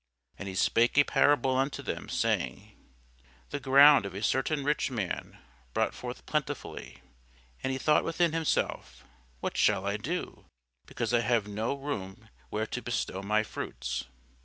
[0.39, 2.75] And he spake a parable unto them, saying,
[3.51, 5.37] The ground of a certain rich man
[5.75, 7.03] brought forth plentifully:
[7.61, 9.11] and he thought within himself, saying,
[9.41, 10.45] What shall I do,
[10.87, 14.05] because I have no room where to bestow my fruits?